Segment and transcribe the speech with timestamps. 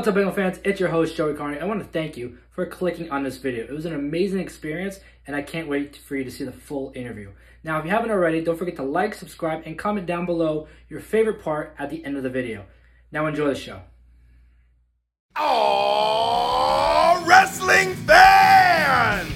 [0.00, 0.58] What's up, Angle fans?
[0.64, 1.60] It's your host, Joey Karni.
[1.60, 3.64] I want to thank you for clicking on this video.
[3.64, 6.90] It was an amazing experience, and I can't wait for you to see the full
[6.94, 7.32] interview.
[7.62, 11.00] Now, if you haven't already, don't forget to like, subscribe, and comment down below your
[11.00, 12.64] favorite part at the end of the video.
[13.12, 13.82] Now, enjoy the show.
[15.36, 19.30] Oh, wrestling fans!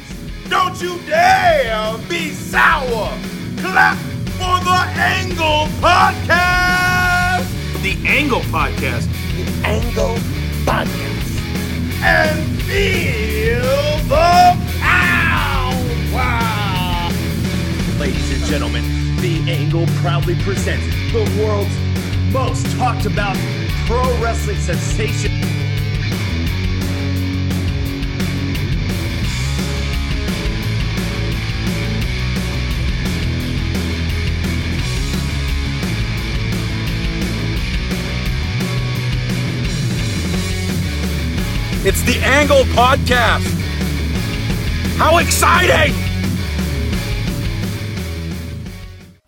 [0.49, 3.12] Don't you dare be sour!
[3.59, 3.99] Clap
[4.39, 7.51] for the Angle Podcast!
[7.83, 9.10] The Angle Podcast.
[9.37, 10.34] The Angle
[10.84, 12.02] Podcast.
[12.02, 13.62] And feel
[14.09, 16.20] the power!
[17.98, 18.84] Ladies and gentlemen,
[19.16, 21.74] The Angle proudly presents the world's
[22.33, 23.37] most talked about
[23.87, 25.33] pro wrestling sensation.
[41.87, 43.45] It's the Angle Podcast!
[44.96, 45.95] How exciting!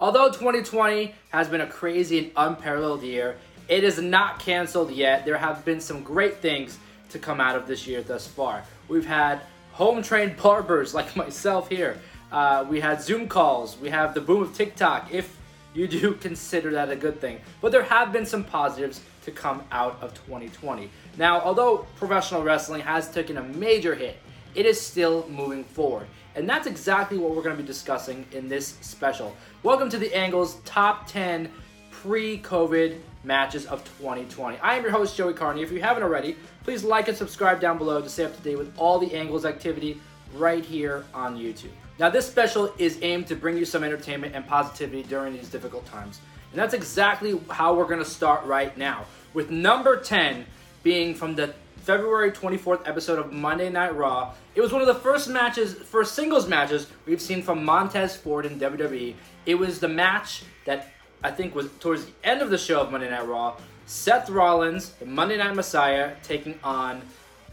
[0.01, 3.37] Although 2020 has been a crazy and unparalleled year,
[3.69, 5.27] it is not canceled yet.
[5.27, 6.79] There have been some great things
[7.11, 8.65] to come out of this year thus far.
[8.89, 11.99] We've had home trained barbers like myself here.
[12.33, 13.77] Uh, we had Zoom calls.
[13.79, 15.37] We have the boom of TikTok, if
[15.75, 17.39] you do consider that a good thing.
[17.61, 20.89] But there have been some positives to come out of 2020.
[21.19, 24.19] Now, although professional wrestling has taken a major hit,
[24.55, 26.09] it is still moving forward.
[26.35, 29.35] And that's exactly what we're going to be discussing in this special.
[29.63, 31.51] Welcome to the Angles Top 10
[31.91, 34.59] Pre COVID Matches of 2020.
[34.59, 35.63] I am your host, Joey Karni.
[35.63, 38.59] If you haven't already, please like and subscribe down below to stay up to date
[38.59, 39.99] with all the Angles activity
[40.35, 41.71] right here on YouTube.
[41.99, 45.87] Now, this special is aimed to bring you some entertainment and positivity during these difficult
[45.87, 46.21] times.
[46.53, 50.45] And that's exactly how we're going to start right now, with number 10
[50.87, 54.33] being from the February 24th episode of Monday Night Raw.
[54.55, 58.47] It was one of the first matches, first singles matches we've seen from Montez Ford
[58.47, 59.17] in WWE.
[59.47, 60.93] It was the match that
[61.25, 63.57] I think was towards the end of the show of Monday Night Raw.
[63.87, 67.03] Seth Rollins, the Monday Night Messiah, taking on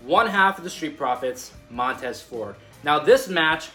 [0.02, 2.54] one half of the Street Profits, Montez Ford.
[2.84, 3.70] Now, this match,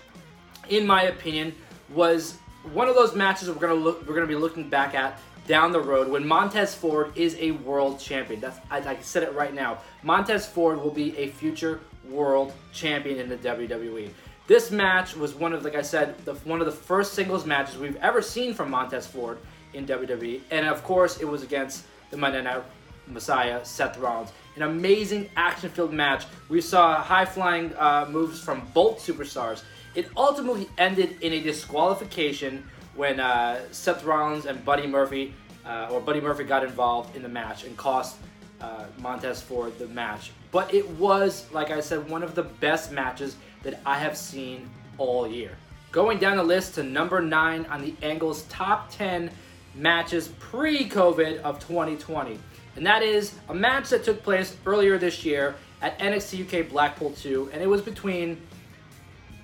[0.69, 1.53] in my opinion,
[1.93, 2.37] was
[2.73, 5.81] one of those matches we're gonna look, we're gonna be looking back at down the
[5.81, 8.39] road when Montez Ford is a world champion.
[8.39, 9.79] That's I, I said it right now.
[10.03, 14.11] Montez Ford will be a future world champion in the WWE.
[14.47, 17.79] This match was one of, like I said, the, one of the first singles matches
[17.79, 19.39] we've ever seen from Montez Ford
[19.75, 22.63] in WWE, and of course, it was against the Monday Night
[23.07, 24.33] Messiah, Seth Rollins.
[24.57, 26.25] An amazing action-filled match.
[26.49, 29.63] We saw high-flying uh, moves from both superstars.
[29.95, 35.33] It ultimately ended in a disqualification when uh, Seth Rollins and Buddy Murphy,
[35.65, 38.17] uh, or Buddy Murphy, got involved in the match and cost
[38.61, 40.33] uh, Montez Ford the match.
[40.51, 44.69] But it was, like I said, one of the best matches that I have seen
[44.99, 45.53] all year.
[45.93, 49.31] Going down the list to number nine on the Angles top 10
[49.77, 52.37] matches pre COVID of 2020.
[52.75, 57.13] And that is a match that took place earlier this year at NXT UK Blackpool
[57.13, 58.41] 2, and it was between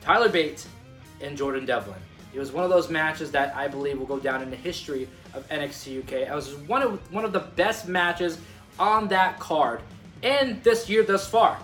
[0.01, 0.67] Tyler Bates
[1.21, 2.01] and Jordan Devlin.
[2.35, 5.09] It was one of those matches that I believe will go down in the history
[5.33, 6.13] of NXT UK.
[6.29, 8.39] It was one of one of the best matches
[8.79, 9.81] on that card
[10.23, 11.59] and this year thus far.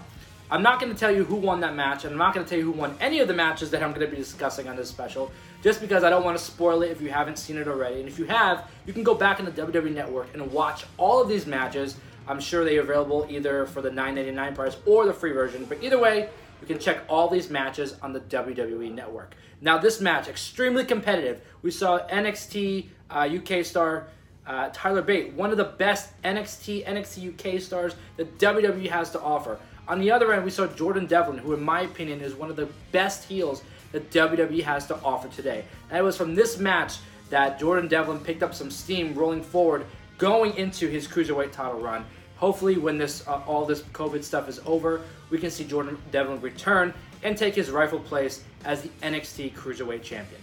[0.52, 2.50] I'm not going to tell you who won that match, and I'm not going to
[2.50, 4.74] tell you who won any of the matches that I'm going to be discussing on
[4.74, 5.30] this special,
[5.62, 8.00] just because I don't want to spoil it if you haven't seen it already.
[8.00, 11.22] And if you have, you can go back in the WWE Network and watch all
[11.22, 11.96] of these matches.
[12.26, 15.82] I'm sure they are available either for the $9.99 price or the free version, but
[15.82, 19.34] either way, you can check all these matches on the WWE Network.
[19.60, 21.40] Now, this match, extremely competitive.
[21.62, 24.08] We saw NXT uh, UK star
[24.46, 29.20] uh, Tyler Bate, one of the best NXT, NXT UK stars that WWE has to
[29.20, 29.58] offer.
[29.86, 32.56] On the other end, we saw Jordan Devlin, who, in my opinion, is one of
[32.56, 33.62] the best heels
[33.92, 35.64] that WWE has to offer today.
[35.88, 36.98] And it was from this match
[37.30, 39.86] that Jordan Devlin picked up some steam rolling forward,
[40.18, 42.04] going into his cruiserweight title run.
[42.40, 46.40] Hopefully, when this uh, all this COVID stuff is over, we can see Jordan Devlin
[46.40, 50.40] return and take his rightful place as the NXT Cruiserweight Champion.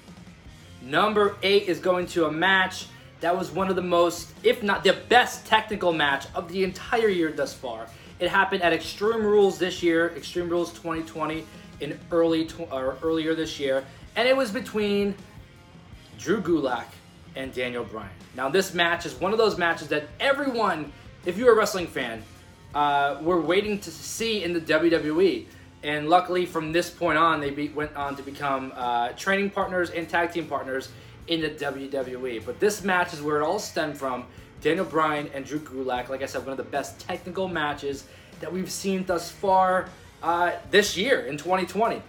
[0.83, 2.85] Number eight is going to a match
[3.19, 7.07] that was one of the most, if not the best technical match of the entire
[7.07, 7.87] year thus far.
[8.19, 11.45] It happened at Extreme Rules this year, Extreme Rules 2020,
[11.79, 13.83] in early tw- or earlier this year,
[14.15, 15.15] and it was between
[16.19, 16.85] Drew Gulak
[17.35, 18.09] and Daniel Bryan.
[18.35, 20.91] Now, this match is one of those matches that everyone,
[21.27, 22.23] if you're a wrestling fan,
[22.73, 25.45] uh, were waiting to see in the WWE.
[25.83, 29.89] And luckily, from this point on, they be- went on to become uh, training partners
[29.89, 30.89] and tag team partners
[31.27, 32.45] in the WWE.
[32.45, 34.25] But this match is where it all stemmed from.
[34.61, 38.05] Daniel Bryan and Drew Gulak, like I said, one of the best technical matches
[38.39, 39.89] that we've seen thus far
[40.23, 42.01] uh, this year in 2020.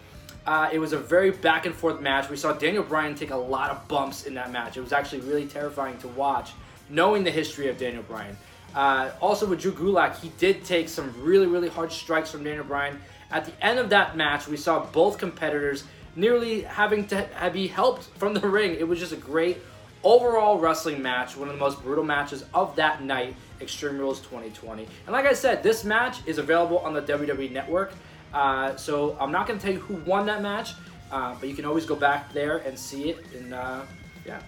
[0.47, 2.31] Uh, it was a very back and forth match.
[2.31, 4.77] We saw Daniel Bryan take a lot of bumps in that match.
[4.77, 6.53] It was actually really terrifying to watch,
[6.89, 8.37] knowing the history of Daniel Bryan.
[8.79, 12.63] Uh, also with Drew Gulak, he did take some really, really hard strikes from Daniel
[12.63, 13.01] Bryan.
[13.29, 15.83] At the end of that match, we saw both competitors
[16.15, 18.77] nearly having to be helped from the ring.
[18.79, 19.59] It was just a great
[20.05, 24.87] overall wrestling match, one of the most brutal matches of that night, Extreme Rules 2020.
[25.07, 27.95] And like I said, this match is available on the WWE Network.
[28.33, 30.75] Uh, so I'm not going to tell you who won that match,
[31.11, 33.25] uh, but you can always go back there and see it.
[33.35, 33.83] And uh,
[34.25, 34.41] yeah,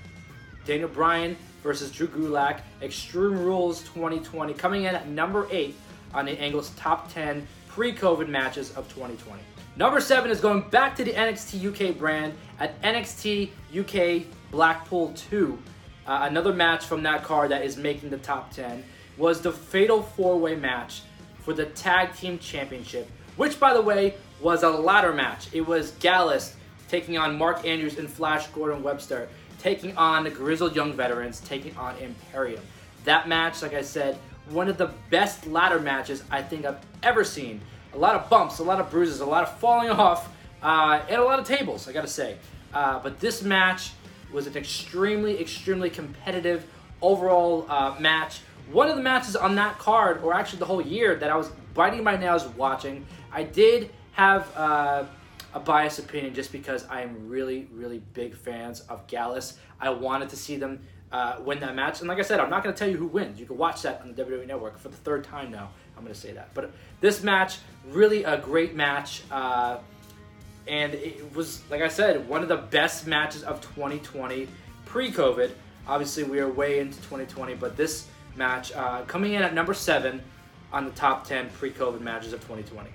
[0.66, 5.76] Daniel Bryan versus Drew Gulak, Extreme Rules 2020, coming in at number eight
[6.14, 9.40] on the Angle's top 10 pre-COVID matches of 2020.
[9.76, 15.58] Number seven is going back to the NXT UK brand at NXT UK Blackpool 2.
[16.06, 18.82] Uh, another match from that card that is making the top 10
[19.16, 21.02] was the Fatal 4 Way match
[21.38, 25.48] for the Tag Team Championship, which, by the way, was a ladder match.
[25.52, 26.56] It was Gallus
[26.88, 29.28] taking on Mark Andrews and Flash Morgan Webster,
[29.60, 32.62] taking on the Grizzled Young Veterans, taking on Imperium.
[33.04, 34.18] That match, like I said,
[34.48, 37.60] one of the best ladder matches I think I've ever seen.
[37.94, 41.20] A lot of bumps, a lot of bruises, a lot of falling off, uh, and
[41.20, 42.36] a lot of tables, I gotta say.
[42.72, 43.92] Uh, but this match
[44.32, 46.64] was an extremely, extremely competitive
[47.02, 48.40] overall uh, match.
[48.70, 51.50] One of the matches on that card, or actually the whole year, that I was
[51.74, 55.04] biting my nails watching, I did have uh,
[55.54, 59.58] a biased opinion just because I am really, really big fans of Gallus.
[59.80, 60.80] I wanted to see them
[61.12, 62.00] uh, win that match.
[62.00, 63.40] And like I said, I'm not going to tell you who wins.
[63.40, 65.70] You can watch that on the WWE Network for the third time now.
[65.96, 66.54] I'm going to say that.
[66.54, 67.58] But this match,
[67.88, 69.22] really a great match.
[69.30, 69.78] Uh,
[70.68, 74.46] and it was, like I said, one of the best matches of 2020
[74.86, 75.50] pre COVID.
[75.88, 78.06] Obviously, we are way into 2020, but this
[78.36, 80.22] match uh, coming in at number seven
[80.72, 82.88] on the top 10 pre COVID matches of 2020.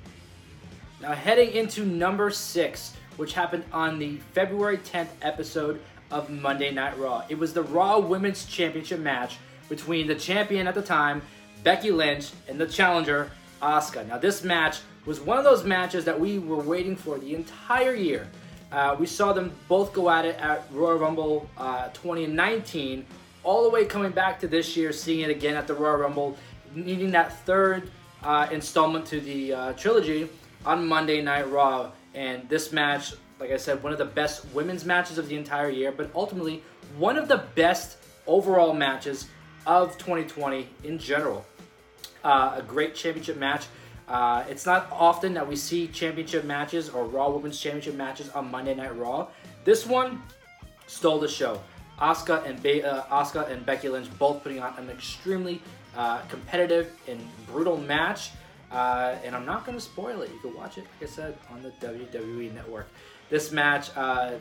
[1.02, 6.98] Now, heading into number six, which happened on the February 10th episode of Monday Night
[6.98, 7.24] Raw.
[7.28, 9.36] It was the Raw Women's Championship match
[9.68, 11.22] between the champion at the time,
[11.64, 13.30] Becky Lynch, and the challenger,
[13.62, 14.08] Asuka.
[14.08, 17.94] Now, this match was one of those matches that we were waiting for the entire
[17.94, 18.30] year.
[18.72, 23.06] Uh, we saw them both go at it at Royal Rumble uh, 2019,
[23.44, 26.38] all the way coming back to this year, seeing it again at the Royal Rumble,
[26.74, 27.92] needing that third
[28.24, 30.30] uh, installment to the uh, trilogy
[30.66, 31.92] on Monday Night Raw.
[32.14, 35.70] And this match, like I said, one of the best women's matches of the entire
[35.70, 36.64] year, but ultimately
[36.98, 37.98] one of the best
[38.28, 39.28] overall matches
[39.66, 41.46] of 2020 in general.
[42.24, 43.66] Uh, a great championship match.
[44.08, 48.50] Uh, it's not often that we see championship matches or Raw Women's Championship matches on
[48.52, 49.28] Monday Night Raw.
[49.64, 50.22] This one
[50.88, 51.60] stole the show.
[52.00, 55.62] Asuka and Be- uh, Asuka and Becky Lynch both putting on an extremely
[55.96, 58.32] uh, competitive and brutal match.
[58.72, 60.32] Uh, and I'm not going to spoil it.
[60.32, 62.88] You can watch it, like I said, on the WWE Network.
[63.30, 64.34] This match uh,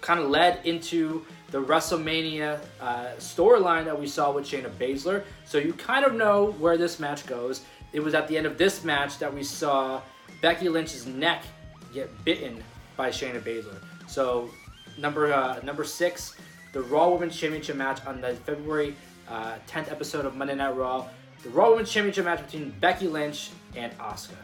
[0.00, 5.24] kind of led into the WrestleMania uh, storyline that we saw with Shayna Baszler.
[5.44, 8.58] So you kind of know where this match goes it was at the end of
[8.58, 10.00] this match that we saw
[10.42, 11.44] Becky Lynch's neck
[11.92, 12.62] get bitten
[12.96, 13.80] by Shayna Baszler.
[14.06, 14.50] So
[14.98, 16.36] number uh, number six,
[16.72, 18.94] the Raw Women's Championship match on the February
[19.28, 21.08] uh, 10th episode of Monday Night Raw.
[21.42, 24.34] The Raw Women's Championship match between Becky Lynch and Asuka.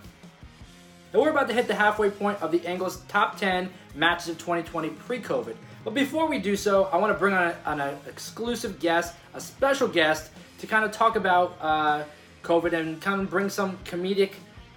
[1.12, 4.38] Now we're about to hit the halfway point of the Angle's top 10 matches of
[4.38, 5.56] 2020 pre-COVID.
[5.84, 9.88] But before we do so, I want to bring on, an exclusive guest, a special
[9.88, 12.04] guest, to kind of talk about uh,
[12.42, 14.32] COVID and kind of bring some comedic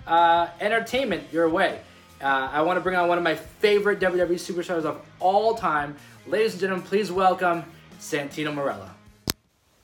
[0.07, 1.81] uh, entertainment your way.
[2.19, 5.95] Uh, I want to bring on one of my favorite WWE superstars of all time.
[6.25, 7.63] Ladies and gentlemen, please welcome
[7.99, 8.89] Santino Marella.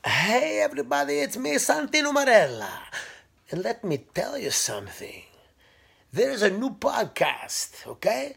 [0.06, 2.68] Hey everybody, it's me, Santino Marella.
[3.50, 5.24] And let me tell you something.
[6.12, 8.36] There's a new podcast, okay?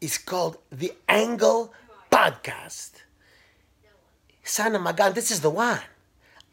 [0.00, 1.74] It's called The Angle
[2.08, 3.02] Podcast.
[4.44, 5.80] Son Magan, this is the one.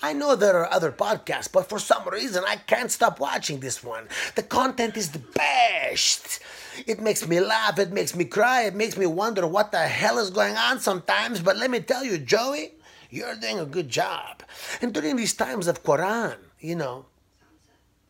[0.01, 3.83] I know there are other podcasts, but for some reason I can't stop watching this
[3.83, 4.07] one.
[4.33, 6.39] The content is the best.
[6.87, 10.17] It makes me laugh, it makes me cry, it makes me wonder what the hell
[10.17, 11.39] is going on sometimes.
[11.39, 12.74] But let me tell you, Joey,
[13.15, 14.43] you're doing a good job.
[14.81, 17.05] And during these times of Quran, you know,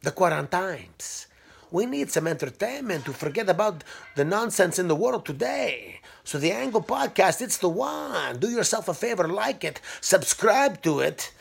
[0.02, 1.28] the Quran times,
[1.72, 3.84] we need some entertainment to forget about
[4.16, 6.02] the nonsense in the world today.
[6.24, 8.40] So the Angle Podcast, it's the one.
[8.40, 11.32] Do yourself a favor, like it, subscribe to it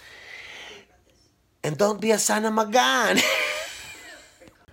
[1.65, 3.19] and don't be a son of a gun.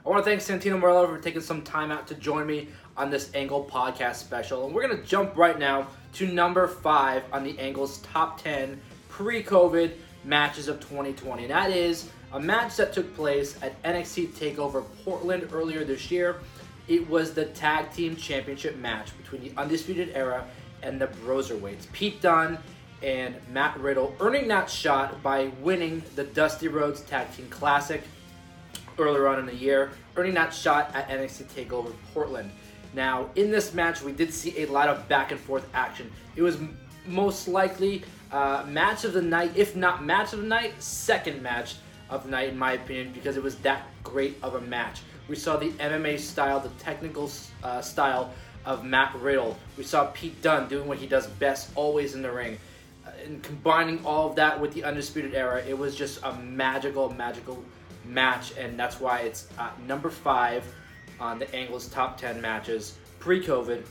[0.05, 2.67] I want to thank Santino Marella for taking some time out to join me
[2.97, 4.65] on this Angle podcast special.
[4.65, 8.79] And we're going to jump right now to number five on the Angle's top 10
[9.09, 9.93] pre-COVID
[10.23, 11.43] matches of 2020.
[11.43, 16.37] And that is a match that took place at NXT Takeover Portland earlier this year.
[16.87, 20.45] It was the tag team championship match between the Undisputed Era
[20.83, 21.91] and the Broserweights.
[21.91, 22.57] Pete Dunne
[23.03, 28.01] and Matt Riddle earning that shot by winning the Dusty Rhodes Tag Team Classic
[28.97, 32.51] earlier on in the year, earning that shot at NXT TakeOver Portland.
[32.93, 36.11] Now, in this match, we did see a lot of back and forth action.
[36.35, 36.57] It was
[37.05, 41.75] most likely uh, match of the night, if not match of the night, second match
[42.09, 45.01] of the night, in my opinion, because it was that great of a match.
[45.27, 47.31] We saw the MMA style, the technical
[47.63, 48.33] uh, style
[48.65, 49.57] of Matt Riddle.
[49.77, 52.57] We saw Pete Dunne doing what he does best, always in the ring.
[53.05, 57.09] Uh, and combining all of that with the Undisputed Era, it was just a magical,
[57.13, 57.63] magical
[58.05, 60.65] match, and that's why it's uh, number five
[61.21, 63.85] on the Angle's top 10 matches pre COVID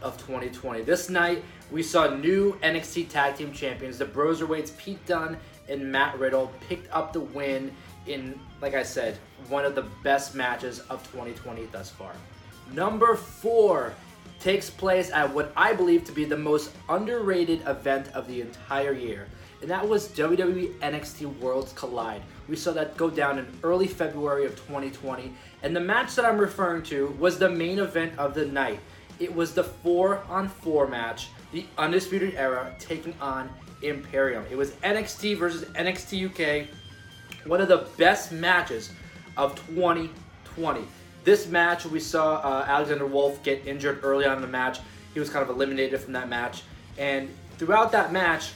[0.00, 0.82] of 2020.
[0.82, 3.98] This night, we saw new NXT Tag Team Champions.
[3.98, 5.36] The Broserweights, Pete Dunne
[5.68, 7.72] and Matt Riddle, picked up the win
[8.06, 12.12] in, like I said, one of the best matches of 2020 thus far.
[12.72, 13.94] Number four
[14.40, 18.92] takes place at what I believe to be the most underrated event of the entire
[18.92, 19.28] year,
[19.62, 22.20] and that was WWE NXT Worlds Collide.
[22.48, 26.36] We saw that go down in early February of 2020, and the match that I'm
[26.36, 28.80] referring to was the main event of the night.
[29.20, 33.48] It was the four on four match, the Undisputed Era taking on
[33.82, 34.44] Imperium.
[34.50, 36.68] It was NXT versus NXT UK,
[37.46, 38.90] one of the best matches
[39.36, 40.82] of 2020.
[41.22, 44.80] This match, we saw uh, Alexander Wolf get injured early on in the match.
[45.14, 46.62] He was kind of eliminated from that match.
[46.98, 47.28] And
[47.58, 48.50] throughout that match,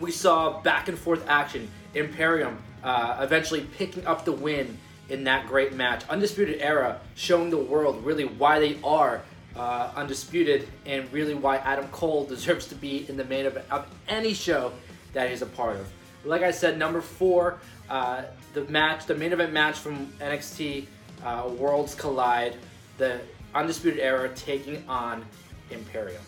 [0.00, 1.70] we saw back and forth action.
[1.94, 4.78] Imperium uh, eventually picking up the win
[5.08, 6.02] in that great match.
[6.08, 9.22] Undisputed Era showing the world really why they are
[9.56, 13.86] uh, undisputed and really why Adam Cole deserves to be in the main event of
[14.08, 14.72] any show
[15.12, 15.92] that he's a part of.
[16.24, 18.22] Like I said, number four, uh,
[18.54, 20.86] the match, the main event match from NXT
[21.24, 22.56] uh, Worlds Collide,
[22.98, 23.20] the
[23.54, 25.24] Undisputed Era taking on
[25.70, 26.22] Imperium.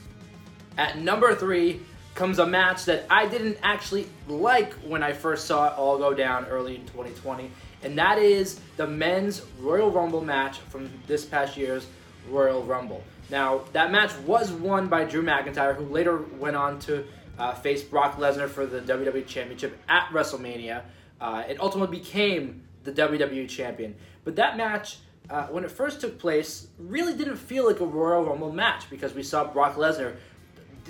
[0.78, 1.80] At number three
[2.14, 6.14] comes a match that I didn't actually like when I first saw it all go
[6.14, 7.50] down early in 2020,
[7.82, 11.86] and that is the men's Royal Rumble match from this past year's
[12.28, 13.02] Royal Rumble.
[13.30, 17.04] Now, that match was won by Drew McIntyre, who later went on to
[17.38, 20.82] uh, face Brock Lesnar for the WWE Championship at WrestleMania.
[21.20, 23.94] Uh, it ultimately became the WWE Champion.
[24.24, 24.98] But that match,
[25.30, 29.14] uh, when it first took place, really didn't feel like a Royal Rumble match because
[29.14, 30.16] we saw Brock Lesnar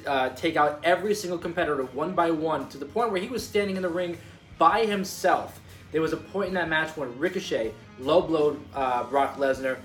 [0.06, 3.46] uh, take out every single competitor one by one to the point where he was
[3.46, 4.18] standing in the ring
[4.58, 5.60] by himself.
[5.92, 9.78] There was a point in that match when Ricochet low blowed uh, Brock Lesnar,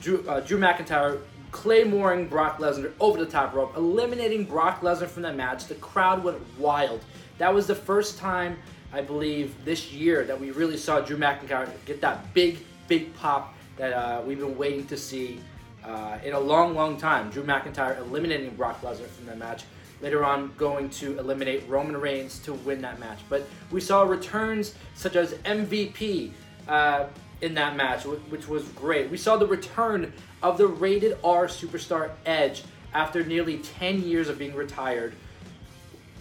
[0.00, 1.20] Drew, uh, Drew McIntyre
[1.50, 5.66] claymoring Brock Lesnar over the top rope, eliminating Brock Lesnar from that match.
[5.66, 7.02] The crowd went wild.
[7.38, 8.58] That was the first time,
[8.92, 12.58] I believe, this year that we really saw Drew McIntyre get that big,
[12.88, 15.40] big pop that uh, we've been waiting to see
[15.86, 17.30] uh, in a long, long time.
[17.30, 19.64] Drew McIntyre eliminating Brock Lesnar from that match.
[20.02, 23.20] Later on, going to eliminate Roman Reigns to win that match.
[23.30, 26.32] But we saw returns such as MVP
[26.68, 27.06] uh,
[27.40, 29.10] in that match, which was great.
[29.10, 30.12] We saw the return
[30.42, 32.62] of the rated R superstar Edge
[32.92, 35.14] after nearly 10 years of being retired.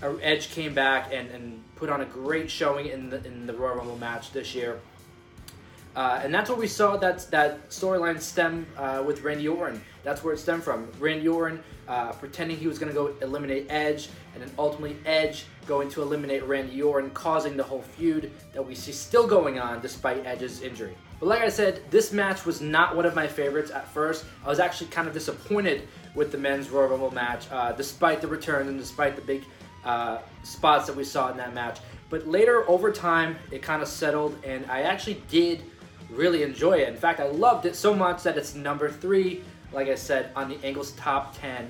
[0.01, 3.53] Uh, Edge came back and, and put on a great showing in the, in the
[3.53, 4.79] Royal Rumble match this year.
[5.95, 9.81] Uh, and that's what we saw that that storyline stem uh, with Randy Orton.
[10.03, 10.91] That's where it stemmed from.
[10.99, 15.45] Randy Orton uh, pretending he was going to go eliminate Edge, and then ultimately Edge
[15.67, 19.81] going to eliminate Randy Orton, causing the whole feud that we see still going on
[19.81, 20.95] despite Edge's injury.
[21.19, 24.25] But like I said, this match was not one of my favorites at first.
[24.43, 28.27] I was actually kind of disappointed with the men's Royal Rumble match, uh, despite the
[28.27, 29.43] return and despite the big
[29.85, 31.79] uh, spots that we saw in that match.
[32.09, 35.63] But later, over time, it kind of settled, and I actually did
[36.09, 36.89] really enjoy it.
[36.89, 40.49] In fact, I loved it so much that it's number three, like I said, on
[40.49, 41.69] the Angles top 10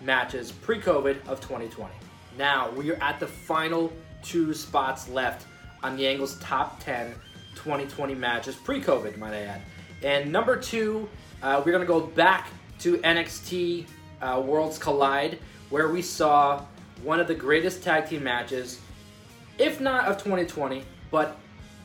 [0.00, 1.92] matches pre COVID of 2020.
[2.38, 5.46] Now, we are at the final two spots left
[5.82, 7.14] on the Angles top 10
[7.54, 9.60] 2020 matches pre COVID, might I add.
[10.02, 11.08] And number two,
[11.42, 12.48] uh, we're going to go back
[12.80, 13.86] to NXT
[14.20, 15.38] uh, Worlds Collide,
[15.70, 16.64] where we saw
[17.02, 18.80] one of the greatest tag team matches,
[19.58, 21.36] if not of 2020, but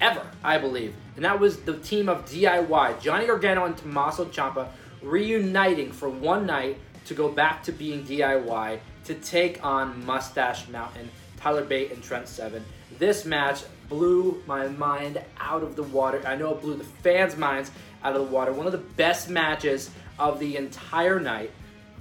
[0.02, 0.94] ever, I believe.
[1.16, 4.68] And that was the team of DIY, Johnny Gargano and Tommaso Ciampa,
[5.02, 11.10] reuniting for one night to go back to being DIY to take on Mustache Mountain,
[11.38, 12.64] Tyler Bate, and Trent Seven.
[13.00, 16.22] This match blew my mind out of the water.
[16.26, 17.72] I know it blew the fans' minds
[18.04, 18.52] out of the water.
[18.52, 19.90] One of the best matches
[20.20, 21.52] of the entire night.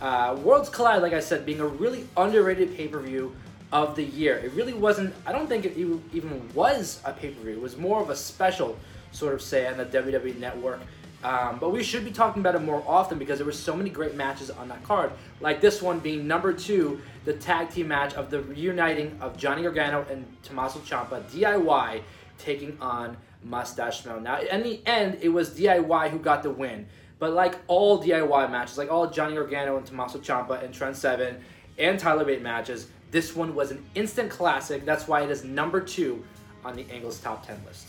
[0.00, 3.34] Uh, Worlds Collide, like I said, being a really underrated pay per view
[3.72, 4.36] of the year.
[4.38, 7.52] It really wasn't, I don't think it even was a pay per view.
[7.52, 8.76] It was more of a special,
[9.12, 10.80] sort of say, on the WWE Network.
[11.24, 13.90] Um, but we should be talking about it more often because there were so many
[13.90, 15.10] great matches on that card.
[15.40, 19.62] Like this one being number two, the tag team match of the reuniting of Johnny
[19.62, 22.02] Gargano and Tommaso Ciampa, DIY,
[22.38, 24.24] taking on Mustache Mountain.
[24.24, 26.86] Now, in the end, it was DIY who got the win.
[27.18, 31.42] But like all DIY matches, like all Johnny Gargano and Tommaso Ciampa and Trent Seven
[31.78, 34.84] and Tyler Bate matches, this one was an instant classic.
[34.84, 36.24] That's why it is number two
[36.64, 37.88] on the Angles Top 10 list.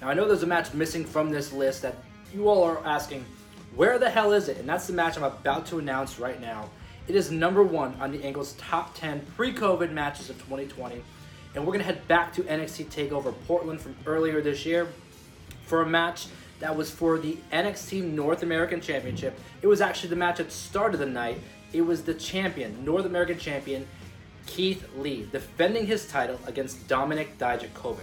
[0.00, 1.96] Now, I know there's a match missing from this list that
[2.34, 3.24] you all are asking,
[3.74, 4.58] where the hell is it?
[4.58, 6.68] And that's the match I'm about to announce right now.
[7.08, 11.02] It is number one on the Angles Top 10 pre COVID matches of 2020.
[11.54, 14.88] And we're going to head back to NXT TakeOver Portland from earlier this year
[15.66, 16.26] for a match
[16.60, 19.38] that was for the NXT North American Championship.
[19.62, 21.38] It was actually the match at the start of the night.
[21.72, 23.86] It was the champion, North American champion,
[24.46, 28.00] Keith Lee, defending his title against Dominik Dijakovic.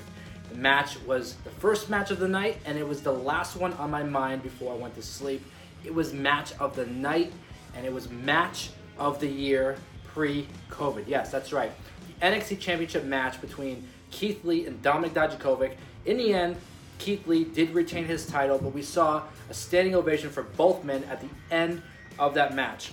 [0.49, 3.73] The match was the first match of the night, and it was the last one
[3.73, 5.45] on my mind before I went to sleep.
[5.83, 7.31] It was match of the night,
[7.75, 11.03] and it was match of the year pre-COVID.
[11.07, 11.71] Yes, that's right.
[12.19, 15.73] The NXT Championship match between Keith Lee and Dominik Dijakovic.
[16.05, 16.55] In the end,
[16.97, 21.03] Keith Lee did retain his title, but we saw a standing ovation for both men
[21.05, 21.81] at the end
[22.17, 22.91] of that match.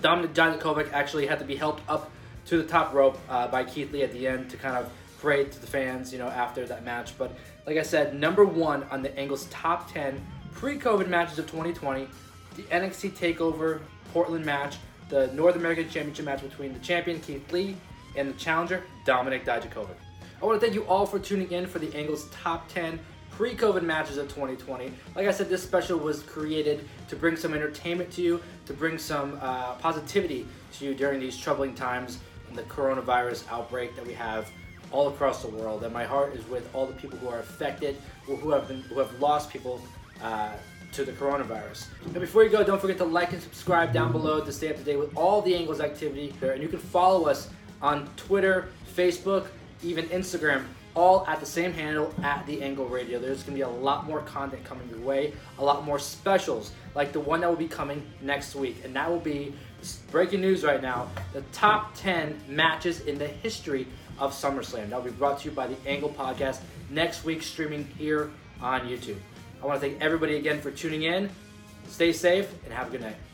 [0.00, 2.10] Dominik Dijakovic actually had to be helped up
[2.46, 4.90] to the top rope uh, by Keith Lee at the end to kind of
[5.20, 7.16] parade to the fans, you know, after that match.
[7.18, 7.36] But
[7.66, 12.08] like I said, number one on the Angles top 10 pre-COVID matches of 2020,
[12.56, 13.80] the NXT Takeover
[14.12, 14.76] Portland match,
[15.08, 17.76] the North American Championship match between the champion Keith Lee
[18.16, 19.96] and the challenger Dominik Dijakovic.
[20.40, 22.98] I want to thank you all for tuning in for the Angles top 10
[23.38, 24.92] pre-COVID matches of 2020.
[25.14, 28.98] Like I said, this special was created to bring some entertainment to you, to bring
[28.98, 32.18] some uh, positivity to you during these troubling times
[32.48, 34.50] and the coronavirus outbreak that we have
[34.90, 35.84] all across the world.
[35.84, 37.96] And my heart is with all the people who are affected
[38.28, 39.80] or who have been who have lost people
[40.20, 40.54] uh,
[40.94, 41.86] to the coronavirus.
[42.06, 44.78] And before you go, don't forget to like and subscribe down below to stay up
[44.78, 46.34] to date with all the Angles activity.
[46.42, 49.46] And you can follow us on Twitter, Facebook,
[49.84, 50.64] even Instagram,
[50.98, 53.20] all at the same handle at the Angle Radio.
[53.20, 57.12] There's gonna be a lot more content coming your way, a lot more specials like
[57.12, 59.54] the one that will be coming next week, and that will be
[60.10, 63.86] breaking news right now: the top 10 matches in the history
[64.18, 64.90] of SummerSlam.
[64.90, 68.30] That will be brought to you by the Angle Podcast next week, streaming here
[68.60, 69.18] on YouTube.
[69.62, 71.30] I want to thank everybody again for tuning in.
[71.86, 73.27] Stay safe and have a good night.